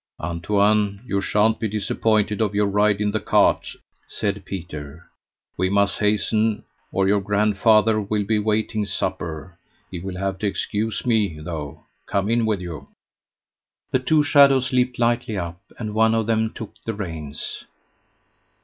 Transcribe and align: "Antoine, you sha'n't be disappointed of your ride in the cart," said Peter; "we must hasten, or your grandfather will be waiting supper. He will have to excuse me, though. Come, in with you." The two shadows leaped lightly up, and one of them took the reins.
"Antoine, 0.19 1.03
you 1.05 1.21
sha'n't 1.21 1.59
be 1.59 1.67
disappointed 1.67 2.41
of 2.41 2.55
your 2.55 2.65
ride 2.65 2.99
in 2.99 3.11
the 3.11 3.19
cart," 3.19 3.75
said 4.07 4.43
Peter; 4.45 5.07
"we 5.57 5.69
must 5.69 5.99
hasten, 5.99 6.63
or 6.91 7.07
your 7.07 7.21
grandfather 7.21 8.01
will 8.01 8.23
be 8.23 8.39
waiting 8.39 8.83
supper. 8.83 9.59
He 9.91 9.99
will 9.99 10.17
have 10.17 10.39
to 10.39 10.47
excuse 10.47 11.05
me, 11.05 11.37
though. 11.39 11.83
Come, 12.07 12.31
in 12.31 12.47
with 12.47 12.61
you." 12.61 12.87
The 13.91 13.99
two 13.99 14.23
shadows 14.23 14.73
leaped 14.73 14.97
lightly 14.97 15.37
up, 15.37 15.61
and 15.77 15.93
one 15.93 16.15
of 16.15 16.25
them 16.25 16.51
took 16.51 16.73
the 16.83 16.95
reins. 16.95 17.65